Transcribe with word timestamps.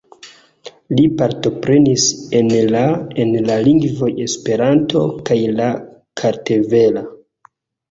Li 0.99 1.03
partoprenis 1.19 2.05
en 2.39 2.49
la 2.77 2.81
en 3.25 3.35
la 3.51 3.59
lingvoj 3.69 4.11
Esperanto 4.27 5.05
kaj 5.31 5.39
la 5.61 5.71
kartvela. 6.25 7.07